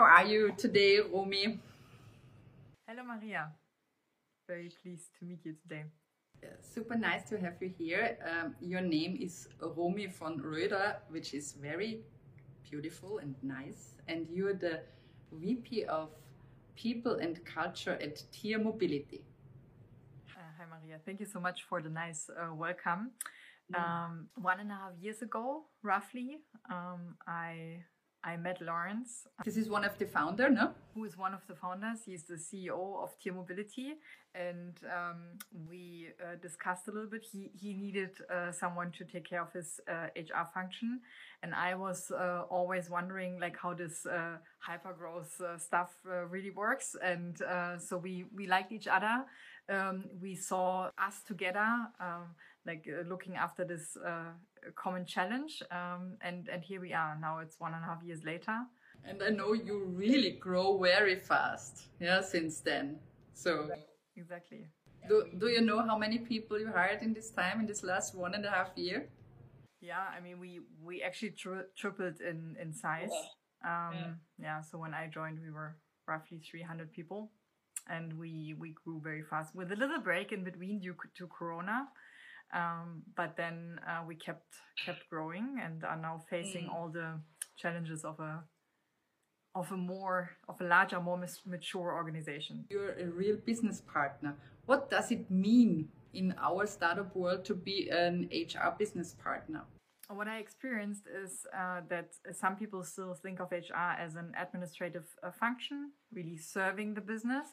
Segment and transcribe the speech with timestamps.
[0.00, 1.60] How are you today, Romy?
[2.88, 3.50] Hello, Maria.
[4.48, 5.84] Very pleased to meet you today.
[6.62, 8.16] Super nice to have you here.
[8.24, 12.00] Um, your name is Romy von Roeder, which is very
[12.70, 13.96] beautiful and nice.
[14.08, 14.80] And you're the
[15.32, 16.08] VP of
[16.76, 19.20] People and Culture at Tier Mobility.
[20.34, 20.98] Uh, hi, Maria.
[21.04, 23.10] Thank you so much for the nice uh, welcome.
[23.74, 26.38] Um, one and a half years ago, roughly,
[26.70, 27.84] um, I
[28.22, 29.26] I met Lawrence.
[29.44, 30.72] This is one of the founder, no?
[30.94, 32.00] Who is one of the founders.
[32.04, 33.94] He's the CEO of Tier Mobility.
[34.34, 35.38] And um,
[35.68, 37.24] we uh, discussed a little bit.
[37.24, 41.00] He, he needed uh, someone to take care of his uh, HR function.
[41.42, 46.50] And I was uh, always wondering like how this uh, hyper growth uh, stuff really
[46.50, 46.94] works.
[47.02, 47.38] And
[47.80, 49.24] so we, we liked each other.
[49.70, 52.34] Um, we saw us together, um,
[52.66, 53.96] like looking after this
[54.74, 55.62] common challenge.
[55.70, 57.16] Um, and, and here we are.
[57.20, 58.56] Now it's one and a half years later.
[59.04, 62.98] And I know you really grow very fast, yeah, since then.
[63.34, 63.70] So
[64.16, 64.68] exactly.
[65.08, 68.14] Do, do you know how many people you hired in this time, in this last
[68.14, 69.08] one and a half year?
[69.80, 73.10] Yeah, I mean, we, we actually tri tripled in, in size.
[73.64, 74.12] Um, yeah.
[74.38, 77.30] yeah, so when I joined, we were roughly 300 people
[77.88, 81.88] and we, we grew very fast with a little break in between due to Corona.
[82.52, 86.74] Um, but then uh, we kept kept growing and are now facing mm.
[86.74, 87.20] all the
[87.56, 88.42] challenges of a
[89.54, 92.64] of a more of a larger, more mature organization.
[92.70, 94.34] You're a real business partner.
[94.66, 99.62] What does it mean in our startup world to be an HR business partner?
[100.08, 105.06] What I experienced is uh, that some people still think of HR as an administrative
[105.22, 107.46] uh, function, really serving the business.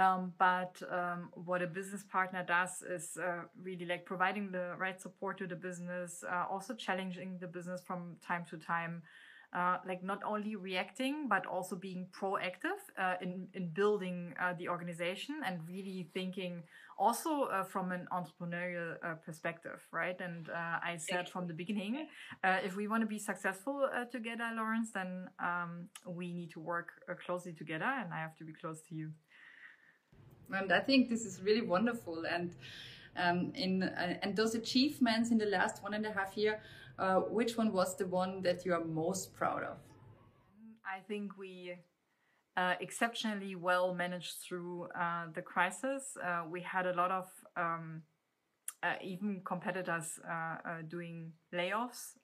[0.00, 4.98] Um, but um, what a business partner does is uh, really like providing the right
[4.98, 9.02] support to the business, uh, also challenging the business from time to time,
[9.52, 14.68] uh, like not only reacting but also being proactive uh, in in building uh, the
[14.68, 16.62] organization and really thinking
[16.96, 18.94] also uh, from an entrepreneurial
[19.26, 20.20] perspective, right?
[20.20, 20.48] And
[20.90, 22.06] I said from the beginning,
[22.44, 26.88] if we want to be successful together, Lawrence, then um, we need to work
[27.24, 29.12] closely together, and I have to be close to you
[30.52, 32.24] and I think this is really wonderful.
[32.26, 32.54] And
[33.16, 36.60] um, in uh, and those achievements in the last one and a half year,
[36.98, 39.76] uh, which one was the one that you are most proud of?
[40.84, 41.74] I think we
[42.56, 46.16] uh, exceptionally well managed through uh, the crisis.
[46.22, 48.02] Uh, we had a lot of um,
[48.82, 50.18] uh, even competitors
[50.88, 52.16] doing layoffs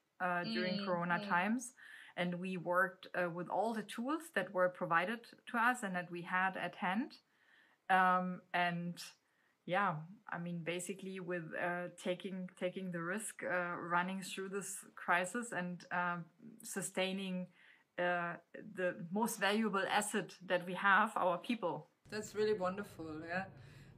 [0.53, 1.29] during mm, Corona mm.
[1.29, 1.73] times.
[2.17, 5.19] And we worked with all the tools that were provided
[5.51, 7.13] to us and that we had at hand
[7.89, 8.97] um, and
[9.65, 9.95] yeah,
[10.31, 15.85] I mean, basically with uh, taking taking the risk, uh, running through this crisis, and
[15.91, 16.17] uh,
[16.63, 17.47] sustaining
[17.99, 18.33] uh,
[18.75, 21.89] the most valuable asset that we have, our people.
[22.09, 23.45] That's really wonderful, yeah.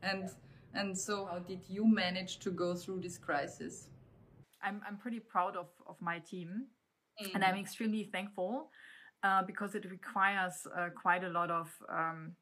[0.02, 0.30] And
[0.74, 3.90] and so, how did you manage to go through this crisis?
[4.64, 6.68] I'm I'm pretty proud of of my team,
[7.22, 7.36] mm.
[7.36, 8.72] and I'm extremely thankful
[9.24, 11.70] uh, because it requires uh, quite a lot of.
[11.90, 12.36] Um,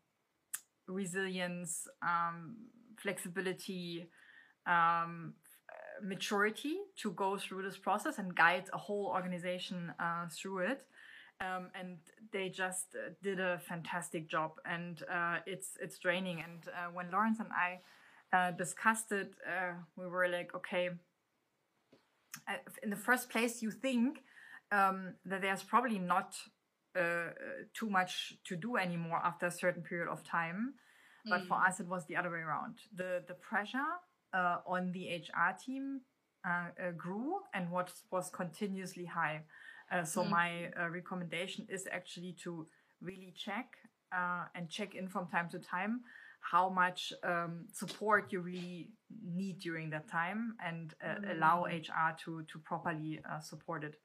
[0.87, 2.55] resilience, um,
[2.97, 4.09] flexibility,
[4.65, 5.33] um,
[6.01, 10.85] maturity to go through this process and guide a whole organization uh, through it.
[11.39, 11.97] Um, and
[12.31, 16.41] they just uh, did a fantastic job, and uh, it's it's draining.
[16.41, 17.79] And uh, when Lawrence and I
[18.35, 20.89] uh, discussed it, uh, we were like, okay.
[22.81, 24.23] in the first place, you think
[24.71, 26.35] um, that there's probably not
[27.73, 30.73] too much to do anymore after a certain period of time.
[31.25, 31.29] Mm.
[31.31, 31.67] But for mm.
[31.67, 32.75] us, it was the other way around.
[32.95, 33.91] The the pressure
[34.33, 36.01] uh, on the HR team
[36.47, 39.41] uh, uh, grew and what was continuously high.
[39.91, 40.29] Uh, so mm.
[40.29, 42.67] my uh, recommendation is actually to
[43.01, 43.75] really check
[44.55, 46.01] and check in from time to time
[46.39, 48.89] how much um, support you really
[49.25, 51.35] need during that time and mm.
[51.35, 53.95] allow HR to to properly support it.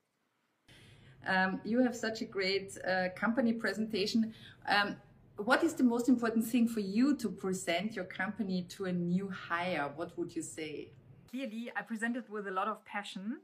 [1.27, 4.35] Um, you have such a great uh, company presentation.
[4.69, 4.97] Um,
[5.37, 9.29] what is the most important thing for you to present your company to a new
[9.29, 9.91] hire?
[9.95, 10.91] What would you say?
[11.31, 13.39] Clearly, I presented with a lot of passion,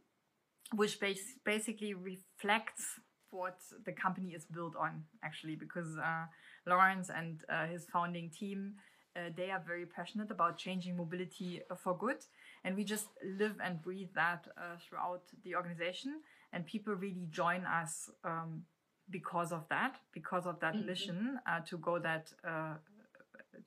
[0.75, 6.25] which bas basically reflects what the company is built on, actually, because uh,
[6.67, 8.75] Lawrence and uh, his founding team.
[9.17, 12.19] Uh, they are very passionate about changing mobility for good,
[12.63, 13.09] and we just
[13.39, 16.21] live and breathe that uh, throughout the organization
[16.53, 18.63] and people really join us um,
[19.11, 20.87] because of that, because of that mm-hmm.
[20.87, 22.75] mission uh, to go that uh,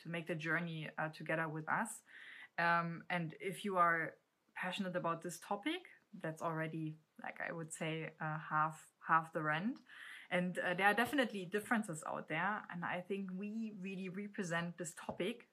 [0.01, 1.89] to make the journey uh, together with us.
[2.57, 4.13] Um, and if you are
[4.56, 5.81] passionate about this topic,
[6.22, 9.78] that's already like I would say uh, half half the rent.
[10.30, 12.62] And uh, there are definitely differences out there.
[12.72, 15.48] And I think we really represent this topic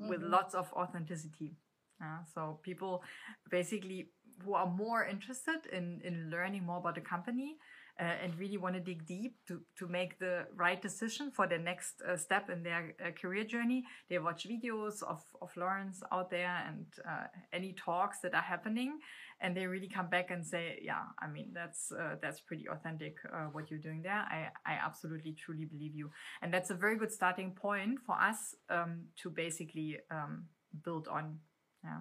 [0.00, 0.08] mm-hmm.
[0.08, 1.56] with lots of authenticity.
[2.02, 3.02] Uh, so people
[3.50, 4.10] basically
[4.44, 7.56] who are more interested in, in learning more about the company
[8.00, 11.58] uh, and really want to dig deep to, to make the right decision for the
[11.58, 13.84] next uh, step in their uh, career journey.
[14.08, 18.98] They watch videos of, of Lawrence out there and uh, any talks that are happening,
[19.40, 23.16] and they really come back and say, "Yeah, I mean that's uh, that's pretty authentic
[23.32, 24.12] uh, what you're doing there.
[24.30, 28.54] I I absolutely truly believe you, and that's a very good starting point for us
[28.70, 30.46] um, to basically um,
[30.82, 31.38] build on."
[31.84, 32.00] Yeah.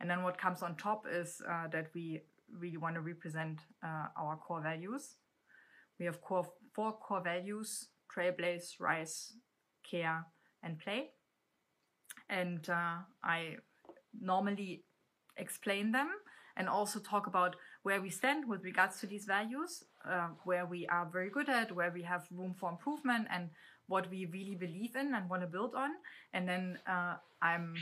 [0.00, 2.22] And then what comes on top is that we
[2.58, 5.16] really want to represent uh, our core values.
[5.98, 9.34] We have core, four core values trailblaze, rise,
[9.88, 10.26] care,
[10.62, 11.10] and play.
[12.28, 13.56] And uh, I
[14.20, 14.84] normally
[15.36, 16.10] explain them
[16.56, 20.86] and also talk about where we stand with regards to these values, uh, where we
[20.88, 23.50] are very good at, where we have room for improvement, and
[23.86, 25.90] what we really believe in and want to build on.
[26.32, 27.74] And then uh, I'm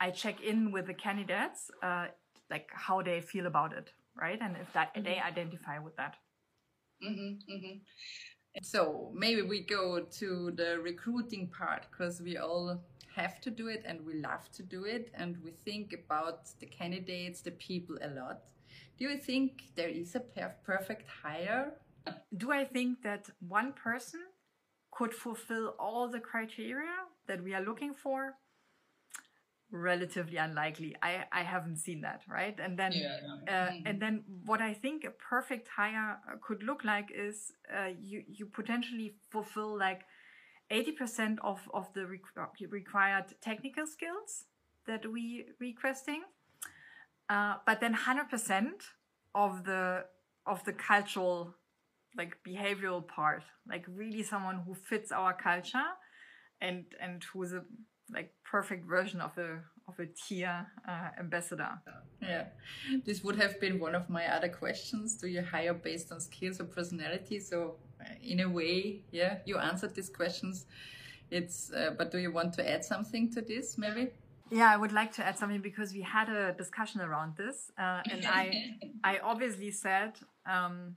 [0.00, 2.06] I check in with the candidates uh,
[2.50, 4.38] like how they feel about it, right?
[4.40, 5.04] And if that mm-hmm.
[5.04, 6.16] they identify with that.
[7.04, 7.78] Mm-hmm, mm-hmm.
[8.62, 12.82] So maybe we go to the recruiting part because we all
[13.14, 16.66] have to do it and we love to do it and we think about the
[16.66, 18.42] candidates, the people a lot.
[18.98, 20.20] Do you think there is a
[20.64, 21.72] perfect hire?
[22.36, 24.20] Do I think that one person
[24.90, 26.96] could fulfill all the criteria
[27.26, 28.34] that we are looking for?
[29.72, 30.96] Relatively unlikely.
[31.02, 32.58] I, I haven't seen that, right?
[32.60, 33.52] And then yeah, yeah.
[33.52, 33.86] Uh, mm-hmm.
[33.86, 38.22] and then what I think a perfect hire uh, could look like is uh, you
[38.26, 40.02] you potentially fulfill like
[40.70, 44.46] eighty percent of of the requ- required technical skills
[44.86, 46.22] that we requesting,
[47.28, 48.82] uh, but then hundred percent
[49.34, 50.04] of the
[50.46, 51.54] of the cultural
[52.16, 55.90] like behavioral part, like really someone who fits our culture
[56.60, 57.62] and and who's a
[58.12, 59.60] like perfect version of a
[59.90, 61.70] of a tier uh, ambassador.
[62.22, 62.44] Yeah,
[63.04, 65.16] this would have been one of my other questions.
[65.16, 67.40] Do you hire based on skills or personality?
[67.40, 70.66] So, uh, in a way, yeah, you answered these questions.
[71.30, 74.10] It's, uh, but do you want to add something to this, maybe?
[74.50, 78.02] Yeah, I would like to add something because we had a discussion around this, uh,
[78.10, 80.14] and I, I obviously said
[80.44, 80.96] um,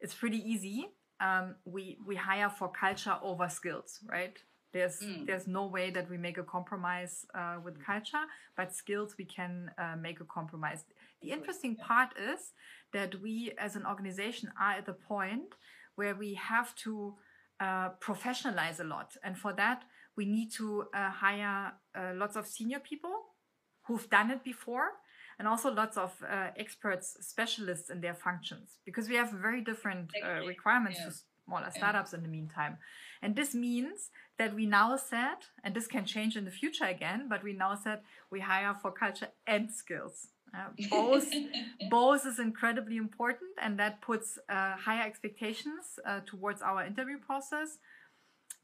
[0.00, 0.88] it's pretty easy.
[1.20, 4.36] Um, we we hire for culture over skills, right?
[4.72, 5.26] There's mm.
[5.26, 7.84] there's no way that we make a compromise uh, with mm.
[7.84, 8.24] culture,
[8.56, 10.84] but skills we can uh, make a compromise.
[11.22, 12.52] The interesting part is
[12.92, 15.54] that we as an organization are at the point
[15.94, 17.14] where we have to
[17.60, 19.84] uh, professionalize a lot, and for that
[20.16, 23.14] we need to uh, hire uh, lots of senior people
[23.86, 24.90] who've done it before
[25.38, 30.10] and also lots of uh, experts, specialists in their functions, because we have very different
[30.24, 31.10] uh, requirements yeah.
[31.52, 32.78] Smaller startups in the meantime.
[33.22, 37.26] And this means that we now said, and this can change in the future again,
[37.28, 38.00] but we now said
[38.30, 40.28] we hire for culture and skills.
[40.54, 41.26] Uh, both
[41.90, 47.78] both is incredibly important, and that puts uh, higher expectations uh, towards our interview process.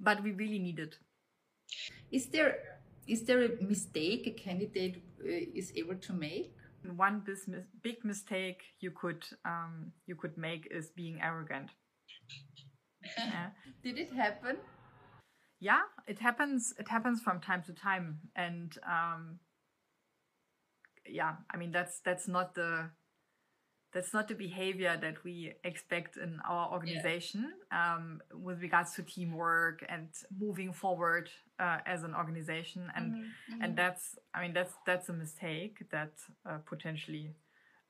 [0.01, 0.99] But we really need it.
[2.11, 2.53] Is there
[3.07, 6.55] is there a mistake a candidate uh, is able to make?
[6.97, 7.23] One
[7.83, 11.71] big mistake you could um, you could make is being arrogant.
[13.83, 14.57] Did it happen?
[15.61, 16.73] Yeah, it happens.
[16.79, 19.41] It happens from time to time, and um,
[21.07, 22.91] yeah, I mean that's that's not the
[23.93, 27.95] that's not the behavior that we expect in our organization yeah.
[27.95, 33.63] um, with regards to teamwork and moving forward uh, as an organization and mm-hmm, mm-hmm.
[33.63, 36.13] and that's i mean that's that's a mistake that
[36.49, 37.31] uh, potentially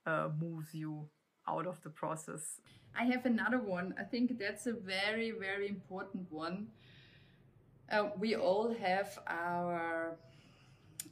[0.06, 1.08] uh, moves you
[1.48, 2.60] out of the process
[2.96, 3.94] I have another one.
[3.98, 6.68] I think that's a very, very important one.
[7.90, 10.16] Uh, we all have our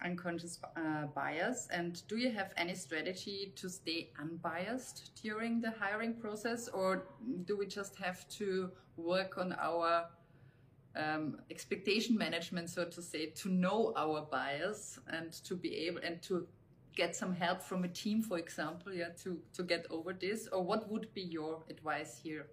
[0.04, 1.68] unconscious uh, bias.
[1.70, 7.06] And do you have any strategy to stay unbiased during the hiring process, or
[7.44, 10.06] do we just have to work on our
[10.96, 16.22] um, expectation management, so to say, to know our bias and to be able and
[16.22, 16.46] to
[16.96, 20.48] get some help from a team, for example, yeah, to, to get over this?
[20.50, 22.46] Or what would be your advice here?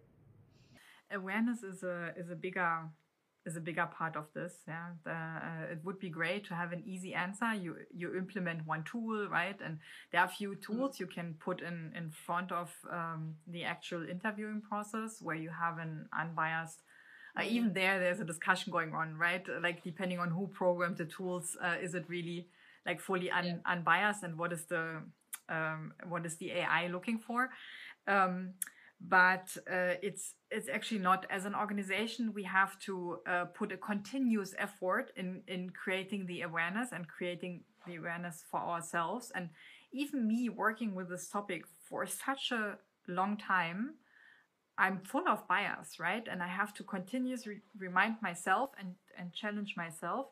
[1.11, 2.89] Awareness is a is a bigger
[3.45, 4.53] is a bigger part of this.
[4.67, 7.53] Yeah, the, uh, it would be great to have an easy answer.
[7.53, 9.59] You you implement one tool, right?
[9.63, 9.79] And
[10.11, 14.07] there are a few tools you can put in in front of um, the actual
[14.09, 16.81] interviewing process where you have an unbiased.
[17.35, 19.43] Uh, even there, there's a discussion going on, right?
[19.61, 22.47] Like depending on who programmed the tools, uh, is it really
[22.85, 23.55] like fully un, yeah.
[23.65, 25.01] unbiased and what is the
[25.49, 27.49] um, what is the AI looking for.
[28.07, 28.53] Um,
[29.01, 31.25] but uh, it's it's actually not.
[31.29, 36.41] As an organization, we have to uh, put a continuous effort in in creating the
[36.41, 39.31] awareness and creating the awareness for ourselves.
[39.35, 39.49] And
[39.91, 43.95] even me working with this topic for such a long time,
[44.77, 46.25] I'm full of bias, right?
[46.29, 50.27] And I have to continuously remind myself and and challenge myself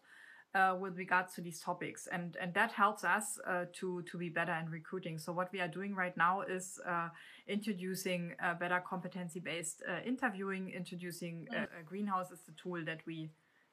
[0.53, 4.29] uh, with regards to these topics, and and that helps us uh, to to be
[4.29, 5.17] better in recruiting.
[5.17, 7.09] So what we are doing right now is uh,
[7.47, 11.85] introducing better competency based uh, interviewing, introducing uh, mm.
[11.85, 13.29] Greenhouse is the tool that we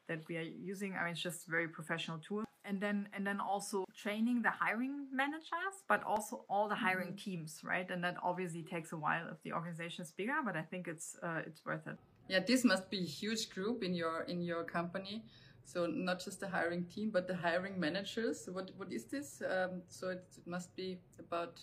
[0.08, 0.94] that we are using.
[0.94, 4.50] I mean, it's just a very professional tool, and then and then also training the
[4.50, 7.30] hiring managers, but also all the hiring mm-hmm.
[7.30, 7.90] teams, right?
[7.90, 11.16] And that obviously takes a while if the organization is bigger, but I think it's
[11.22, 11.98] uh, it's worth it.
[12.28, 15.24] Yeah, this must be a huge group in your in your company.
[15.68, 18.48] So not just the hiring team, but the hiring managers.
[18.50, 19.42] What what is this?
[19.42, 21.60] Um, so it, it, must be about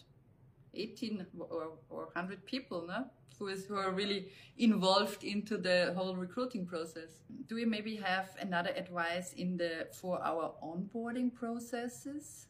[0.75, 3.07] 18 or, or 100 people, no?
[3.39, 7.23] Who is who are really involved into the whole recruiting process.
[7.47, 12.47] Do we maybe have another advice in the for our onboarding processes?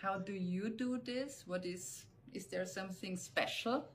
[0.00, 1.42] How do you do this?
[1.44, 3.88] What is is there something special?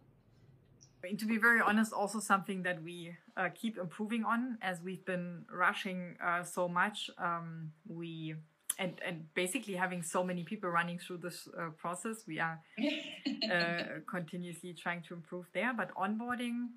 [1.17, 5.45] To be very honest, also something that we uh, keep improving on as we've been
[5.51, 7.09] rushing uh, so much.
[7.17, 8.35] Um, we
[8.77, 12.61] and and basically having so many people running through this uh, process, we are
[13.51, 15.73] uh, continuously trying to improve there.
[15.73, 16.67] But onboarding,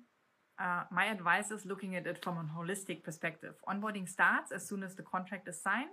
[0.59, 3.55] uh, my advice is looking at it from a holistic perspective.
[3.67, 5.89] Onboarding starts as soon as the contract is signed,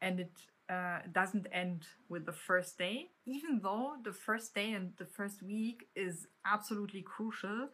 [0.00, 0.32] and it
[0.68, 5.42] uh, doesn't end with the first day, even though the first day and the first
[5.42, 7.68] week is absolutely crucial.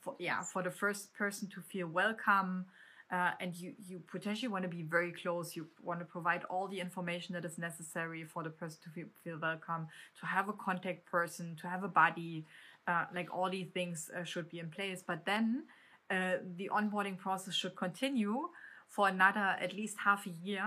[0.00, 2.66] For, yeah, for the first person to feel welcome,
[3.12, 5.54] uh, and you you potentially want to be very close.
[5.54, 9.06] You want to provide all the information that is necessary for the person to feel,
[9.22, 9.86] feel welcome,
[10.20, 12.46] to have a contact person, to have a buddy.
[12.88, 15.04] Uh, like all these things uh, should be in place.
[15.06, 15.64] But then
[16.10, 18.48] uh, the onboarding process should continue
[18.88, 20.64] for another at least half a year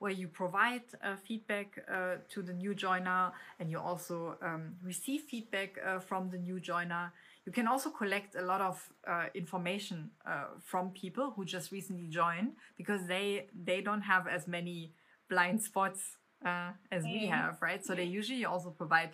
[0.00, 5.20] where you provide uh, feedback uh, to the new joiner and you also um, receive
[5.20, 7.12] feedback uh, from the new joiner.
[7.44, 12.08] You can also collect a lot of uh, information uh, from people who just recently
[12.08, 14.94] joined because they they don't have as many
[15.28, 16.16] blind spots
[16.46, 17.30] uh, as we mm.
[17.30, 17.84] have, right?
[17.84, 19.12] So they usually also provide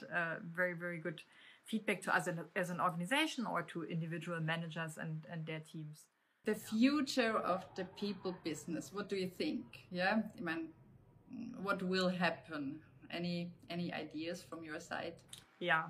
[0.54, 1.20] very very good
[1.64, 6.06] feedback to us as an organization or to individual managers and, and their teams
[6.46, 10.68] the future of the people business what do you think yeah i mean
[11.62, 12.80] what will happen?
[13.10, 15.14] Any any ideas from your side?
[15.58, 15.84] Yeah.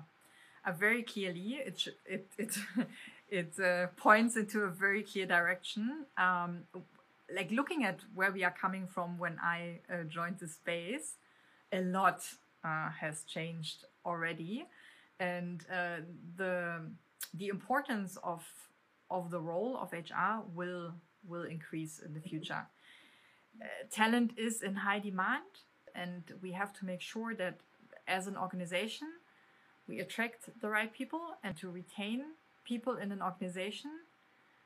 [0.65, 2.57] Uh, very clearly it it it
[3.29, 6.05] it uh, points into a very clear direction.
[6.17, 6.63] Um,
[7.33, 11.15] like looking at where we are coming from when i uh, joined the space
[11.73, 12.23] a lot
[12.63, 14.65] uh, has changed already.
[15.19, 16.01] And uh,
[16.35, 16.81] the
[17.33, 18.43] the importance of
[19.09, 20.93] of the role of HR will
[21.27, 22.67] will increase in the future.
[23.61, 25.43] Uh, talent is in high demand,
[25.95, 27.59] and we have to make sure that
[28.07, 29.07] as an organization
[29.87, 32.23] we attract the right people and to retain
[32.65, 33.91] people in an organization.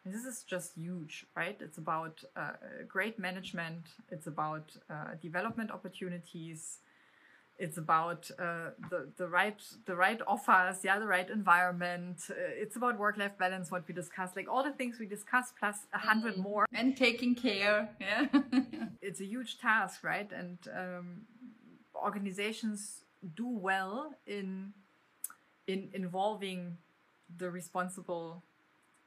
[0.03, 1.57] And this is just huge, right?
[1.61, 2.53] It's about uh,
[2.87, 3.85] great management.
[4.09, 6.79] It's about uh, development opportunities
[7.61, 12.17] it's about uh, the the right the right offers, yeah, the right environment.
[12.29, 15.53] Uh, it's about work life balance, what we discussed, like all the things we discussed,
[15.59, 16.43] plus a hundred mm.
[16.49, 17.87] more, and taking care.
[17.99, 18.25] Yeah,
[19.01, 20.29] it's a huge task, right?
[20.31, 21.21] And um,
[21.95, 23.03] organizations
[23.35, 24.73] do well in
[25.67, 26.77] in involving
[27.37, 28.43] the responsible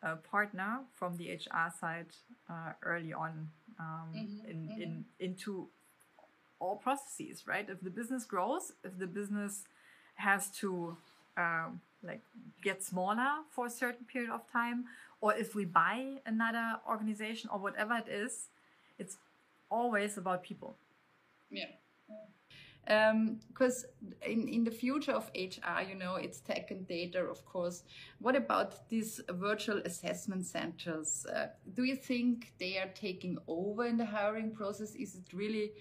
[0.04, 2.12] uh, partner from the HR side
[2.48, 4.82] uh, early on um, mm-hmm, in, mm-hmm.
[4.82, 5.68] in into
[6.60, 7.68] all processes, right?
[7.68, 9.64] If the business grows, if the business
[10.16, 10.96] has to
[11.36, 12.22] um, like
[12.62, 14.84] get smaller for a certain period of time,
[15.20, 18.48] or if we buy another organization or whatever it is,
[18.98, 19.16] it's
[19.70, 20.76] always about people.
[21.50, 21.66] Yeah.
[22.86, 27.44] Because um, in, in the future of HR, you know, it's tech and data, of
[27.46, 27.82] course.
[28.18, 31.24] What about these virtual assessment centers?
[31.24, 34.94] Uh, do you think they are taking over in the hiring process?
[34.94, 35.72] Is it really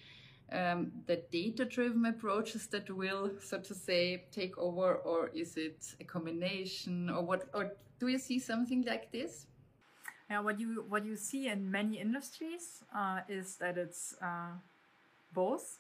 [0.52, 6.04] um, the data-driven approaches that will, so to say, take over, or is it a
[6.04, 7.48] combination, or what?
[7.54, 9.48] Or do you see something like this?
[10.30, 14.52] Yeah, what you what you see in many industries uh, is that it's uh,
[15.34, 15.80] both.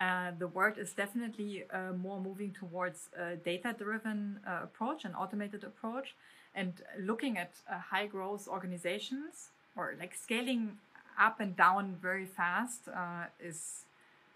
[0.00, 5.62] Uh, the world is definitely uh, more moving towards a data-driven uh, approach, an automated
[5.62, 6.14] approach,
[6.54, 10.76] and looking at uh, high growth organizations or like scaling
[11.18, 13.84] up and down very fast uh, is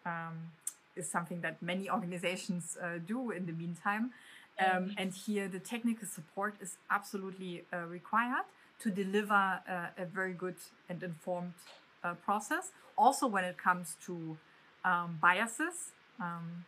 [0.05, 0.53] um,
[0.97, 4.11] is something that many organizations uh, do in the meantime.
[4.59, 8.45] Um, and here, the technical support is absolutely uh, required
[8.81, 10.57] to deliver uh, a very good
[10.89, 11.55] and informed
[12.03, 12.73] uh, process.
[12.97, 14.37] Also, when it comes to
[14.85, 15.93] um, biases.
[16.21, 16.65] Um,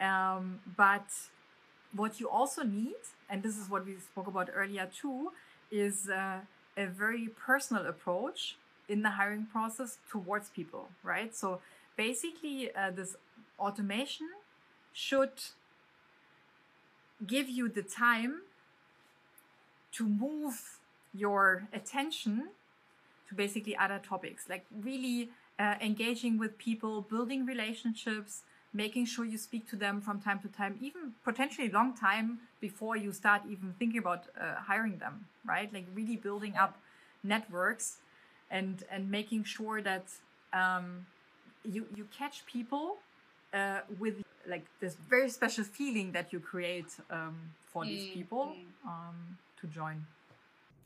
[0.00, 1.06] um, but
[1.94, 2.96] what you also need,
[3.30, 5.32] and this is what we spoke about earlier too,
[5.70, 6.40] is uh,
[6.76, 8.56] a very personal approach
[8.88, 11.34] in the hiring process towards people, right?
[11.34, 11.60] So
[11.96, 13.16] basically, uh, this
[13.58, 14.28] automation
[14.92, 15.32] should
[17.26, 18.42] give you the time
[19.92, 20.78] to move
[21.14, 22.48] your attention
[23.28, 29.38] to basically other topics, like really uh, engaging with people, building relationships, making sure you
[29.38, 33.74] speak to them from time to time, even potentially long time before you start even
[33.78, 35.72] thinking about uh, hiring them, right?
[35.72, 36.78] Like really building up
[37.24, 37.96] networks
[38.50, 40.06] and and making sure that
[40.52, 41.06] um,
[41.64, 42.96] you you catch people
[43.52, 47.36] uh, with like this very special feeling that you create um,
[47.72, 47.88] for mm.
[47.88, 48.88] these people mm.
[48.88, 50.04] um, to join.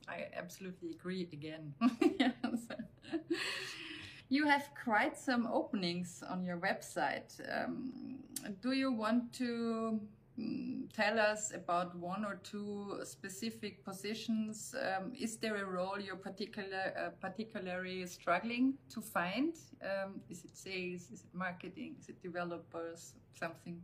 [0.09, 1.75] I absolutely agree again.
[4.33, 7.33] You have quite some openings on your website.
[7.52, 7.93] Um,
[8.62, 9.99] do you want to
[10.92, 14.75] tell us about one or two specific positions?
[14.75, 19.54] Um, is there a role you're particular, uh, particularly struggling to find?
[19.82, 21.11] Um, is it sales?
[21.11, 21.97] Is it marketing?
[22.00, 23.14] Is it developers?
[23.32, 23.80] Something?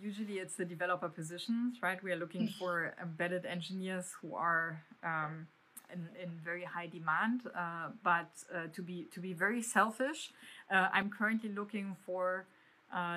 [0.00, 2.02] Usually it's the developer positions, right?
[2.02, 5.46] We are looking for embedded engineers who are um,
[5.92, 7.42] in, in very high demand.
[7.46, 10.32] Uh, but uh, to be to be very selfish,
[10.70, 12.46] uh, I'm currently looking for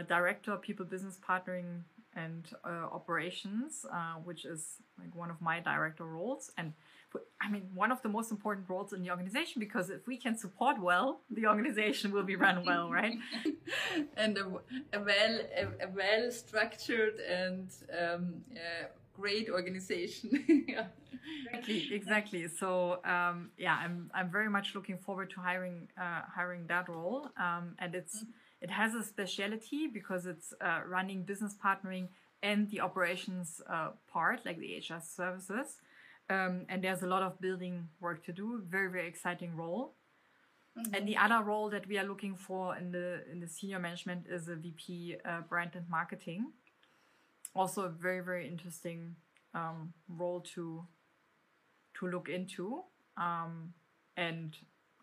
[0.08, 1.84] director people business partnering
[2.18, 3.86] and operations,
[4.24, 6.74] which is like one of my director roles and.
[7.42, 10.38] I mean, one of the most important roles in the organization because if we can
[10.38, 13.18] support well, the organization will be run well, right?
[14.18, 14.46] and a,
[14.94, 18.88] a well, a, a, well structured and um, uh,
[19.20, 20.30] great organization.
[20.68, 20.88] yeah.
[21.48, 22.48] Exactly, exactly.
[22.48, 27.30] So um, yeah, I'm I'm very much looking forward to hiring uh, hiring that role,
[27.40, 28.32] um, and it's mm-hmm.
[28.62, 32.08] It has a speciality because it's uh, running business partnering
[32.44, 35.80] and the operations uh, part, like the HR services.
[36.30, 38.62] Um, and there's a lot of building work to do.
[38.68, 39.94] Very very exciting role.
[40.78, 40.94] Mm-hmm.
[40.94, 44.26] And the other role that we are looking for in the in the senior management
[44.30, 46.52] is a VP uh, brand and marketing
[47.58, 49.16] also a very very interesting
[49.54, 50.86] um, role to
[52.00, 52.84] to look into
[53.18, 53.74] um,
[54.16, 54.56] and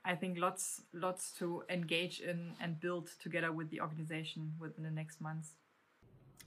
[0.04, 4.90] I think lots lots to engage in and build together with the organization within the
[4.90, 5.52] next months.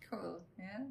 [0.10, 0.86] Cool, yeah.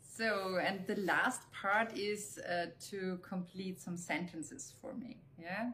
[0.00, 5.70] So, and the last part is uh, to complete some sentences for me, yeah.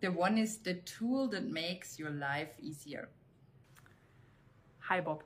[0.00, 3.08] The one is the tool that makes your life easier.
[4.88, 5.20] HiBob.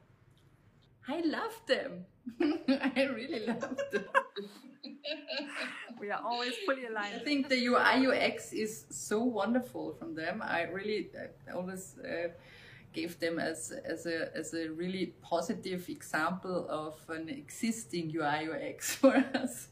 [1.09, 2.05] I love them.
[2.41, 3.61] I really love
[3.93, 4.05] them.
[6.01, 7.17] we are always fully aligned.
[7.21, 10.43] I think the UI UX is so wonderful from them.
[10.43, 11.11] I really
[11.49, 12.29] I always uh,
[12.93, 18.95] gave them as as a as a really positive example of an existing UI UX
[19.01, 19.69] for us.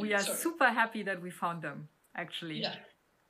[0.00, 0.36] we are Sorry.
[0.36, 1.88] super happy that we found them.
[2.14, 2.74] Actually, yeah.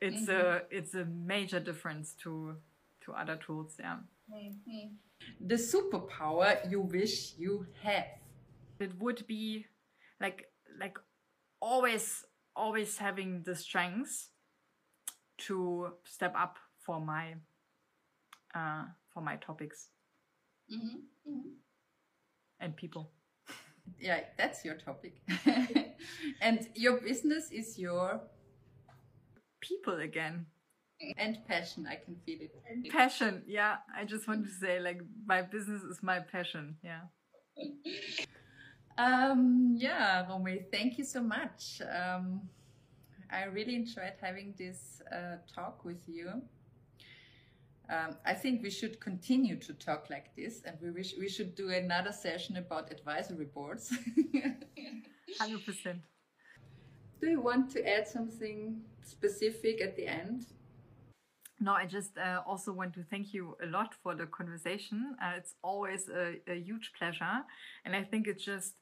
[0.00, 0.60] it's mm -hmm.
[0.60, 2.56] a it's a major difference to
[3.04, 3.78] to other tools.
[3.78, 3.98] Yeah.
[4.28, 4.90] Mm -hmm
[5.40, 8.06] the superpower you wish you have?
[8.78, 9.66] It would be
[10.20, 10.98] like like
[11.60, 14.28] always always having the strength
[15.38, 17.34] to step up for my
[18.54, 19.88] uh, for my topics
[20.72, 21.30] mm-hmm.
[21.30, 21.48] Mm-hmm.
[22.60, 23.10] and people.
[23.98, 25.22] Yeah, that's your topic.
[26.40, 28.20] and your business is your
[29.60, 30.46] people again
[31.18, 32.52] and passion i can feel it
[32.90, 37.00] passion yeah i just want to say like my business is my passion yeah
[38.98, 42.40] um yeah romy thank you so much um
[43.30, 46.42] i really enjoyed having this uh, talk with you
[47.92, 51.54] um, I think we should continue to talk like this, and we wish we should
[51.54, 53.92] do another session about advisory boards.
[55.38, 55.98] Hundred percent.
[57.20, 60.46] Do you want to add something specific at the end?
[61.60, 65.14] No, I just uh, also want to thank you a lot for the conversation.
[65.22, 67.44] Uh, it's always a, a, huge pleasure.
[67.84, 68.74] And I think it's just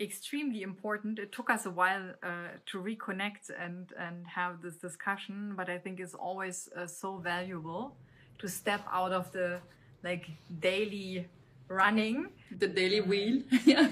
[0.00, 1.18] extremely important.
[1.18, 5.78] It took us a while uh, to reconnect and, and have this discussion, but I
[5.78, 7.96] think it's always uh, so valuable
[8.38, 9.60] to step out of the
[10.02, 10.26] like
[10.60, 11.26] daily
[11.68, 12.28] running,
[12.58, 13.82] the daily wheel, uh,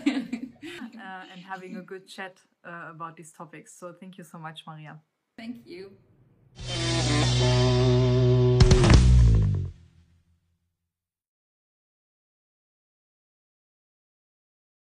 [1.32, 3.78] and having a good chat uh, about these topics.
[3.78, 5.00] So thank you so much, Maria.
[5.36, 5.92] Thank you.